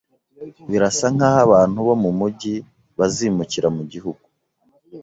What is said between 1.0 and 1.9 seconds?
nkaho abantu